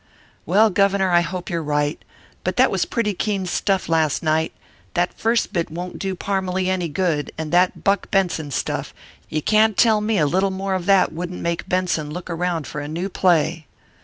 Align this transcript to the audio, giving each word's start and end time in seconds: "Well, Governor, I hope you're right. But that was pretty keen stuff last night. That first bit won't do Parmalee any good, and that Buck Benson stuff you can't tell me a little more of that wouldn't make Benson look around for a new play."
"Well, 0.47 0.71
Governor, 0.71 1.11
I 1.11 1.21
hope 1.21 1.51
you're 1.51 1.61
right. 1.61 2.03
But 2.43 2.57
that 2.57 2.71
was 2.71 2.85
pretty 2.85 3.13
keen 3.13 3.45
stuff 3.45 3.87
last 3.87 4.23
night. 4.23 4.51
That 4.95 5.13
first 5.13 5.53
bit 5.53 5.69
won't 5.69 5.99
do 5.99 6.15
Parmalee 6.15 6.69
any 6.69 6.87
good, 6.89 7.31
and 7.37 7.51
that 7.53 7.83
Buck 7.83 8.09
Benson 8.09 8.49
stuff 8.49 8.95
you 9.29 9.43
can't 9.43 9.77
tell 9.77 10.01
me 10.01 10.17
a 10.17 10.25
little 10.25 10.49
more 10.49 10.73
of 10.73 10.87
that 10.87 11.13
wouldn't 11.13 11.39
make 11.43 11.69
Benson 11.69 12.09
look 12.09 12.31
around 12.31 12.65
for 12.65 12.81
a 12.81 12.87
new 12.87 13.09
play." 13.09 13.67